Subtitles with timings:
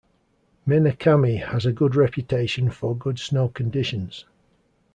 [0.67, 4.25] Minakami has a good reputation for good snow conditions.